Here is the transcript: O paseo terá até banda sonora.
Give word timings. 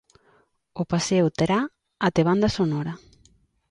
O 0.81 0.83
paseo 0.91 1.27
terá 1.37 1.59
até 2.07 2.21
banda 2.29 2.47
sonora. 2.57 2.93